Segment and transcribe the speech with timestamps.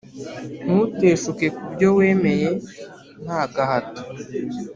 [0.65, 2.49] Ntuteshuke kubyo wemeye
[3.23, 4.01] ntagahato